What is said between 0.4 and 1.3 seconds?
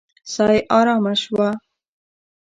يې آرامه